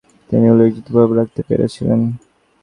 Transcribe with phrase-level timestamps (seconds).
[0.29, 1.99] তিনি উল্লেখযোগ্য প্রভাব রাখতে পেরেছিলেন।